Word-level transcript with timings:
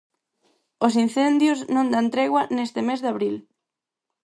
Os 0.85 0.93
incendios 1.05 1.59
non 1.75 1.87
dan 1.93 2.07
tregua 2.13 2.43
neste 2.55 2.79
mes 2.87 2.99
de 3.01 3.09
abril. 3.13 3.35